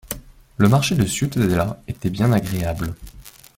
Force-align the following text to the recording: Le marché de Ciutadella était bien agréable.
Le 0.57 0.67
marché 0.67 0.95
de 0.95 1.05
Ciutadella 1.05 1.79
était 1.87 2.09
bien 2.09 2.31
agréable. 2.31 2.95